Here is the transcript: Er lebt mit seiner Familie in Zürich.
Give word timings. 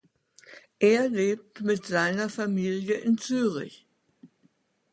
Er 0.79 1.09
lebt 1.09 1.61
mit 1.61 1.85
seiner 1.85 2.27
Familie 2.27 2.95
in 2.95 3.19
Zürich. 3.19 3.85